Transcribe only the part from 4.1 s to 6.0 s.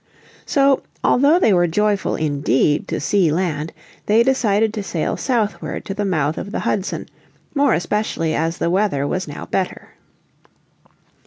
decided to sail southward to